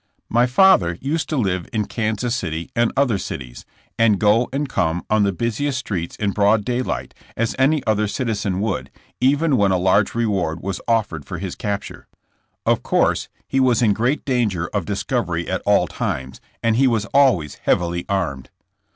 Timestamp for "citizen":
8.07-8.61